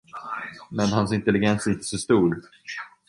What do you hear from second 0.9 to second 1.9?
hans intelligens är